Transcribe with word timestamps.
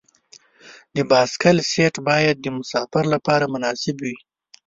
د 0.95 0.97
بایسکل 1.09 1.57
سیټ 1.71 1.95
باید 2.07 2.35
د 2.41 2.47
مسافر 2.57 3.03
لپاره 3.13 3.51
مناسب 3.53 3.95
وي. 4.03 4.15